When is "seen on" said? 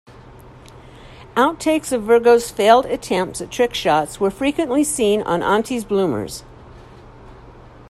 4.83-5.43